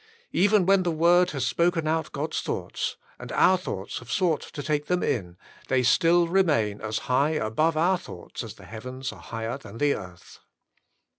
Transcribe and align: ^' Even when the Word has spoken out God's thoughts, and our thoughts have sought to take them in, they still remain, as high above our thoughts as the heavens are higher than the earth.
^' 0.01 0.03
Even 0.31 0.65
when 0.65 0.81
the 0.81 0.89
Word 0.89 1.29
has 1.29 1.45
spoken 1.45 1.87
out 1.87 2.11
God's 2.11 2.41
thoughts, 2.41 2.97
and 3.19 3.31
our 3.33 3.55
thoughts 3.55 3.99
have 3.99 4.11
sought 4.11 4.41
to 4.41 4.63
take 4.63 4.87
them 4.87 5.03
in, 5.03 5.37
they 5.67 5.83
still 5.83 6.27
remain, 6.27 6.81
as 6.81 6.97
high 7.05 7.35
above 7.37 7.77
our 7.77 7.99
thoughts 7.99 8.43
as 8.43 8.55
the 8.55 8.65
heavens 8.65 9.11
are 9.13 9.21
higher 9.21 9.59
than 9.59 9.77
the 9.77 9.93
earth. 9.93 10.39